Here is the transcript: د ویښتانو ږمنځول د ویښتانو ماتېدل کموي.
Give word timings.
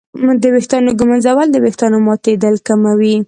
د 0.41 0.43
ویښتانو 0.53 0.89
ږمنځول 0.99 1.47
د 1.51 1.57
ویښتانو 1.65 1.97
ماتېدل 2.07 2.55
کموي. 2.67 3.15